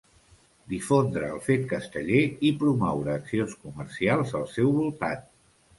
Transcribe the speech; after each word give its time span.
Difondre 0.71 1.29
el 1.33 1.43
fet 1.49 1.67
casteller 1.73 2.23
i 2.49 2.53
promoure 2.65 3.15
accions 3.19 3.55
comercials 3.69 4.37
al 4.43 4.53
seu 4.59 4.79
voltant. 4.81 5.27